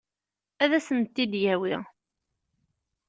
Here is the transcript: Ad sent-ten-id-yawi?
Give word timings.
Ad 0.63 0.71
sent-ten-id-yawi? 0.85 1.75